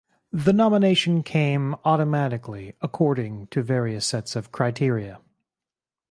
[0.31, 5.19] The nomination came automatically according to various sets of criteria.